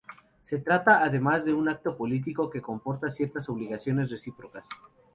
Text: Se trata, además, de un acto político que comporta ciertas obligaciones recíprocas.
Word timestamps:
Se 0.41 0.57
trata, 0.57 1.03
además, 1.03 1.45
de 1.45 1.53
un 1.53 1.69
acto 1.69 1.95
político 1.95 2.49
que 2.49 2.59
comporta 2.59 3.11
ciertas 3.11 3.47
obligaciones 3.49 4.09
recíprocas. 4.09 4.67